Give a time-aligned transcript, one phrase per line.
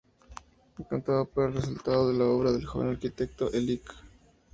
[0.79, 3.83] Encantado por el resultado de la obra del joven arquitecto, el Lic.